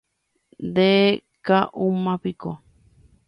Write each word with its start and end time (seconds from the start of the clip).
Ndeka'úmapiko 0.67 2.51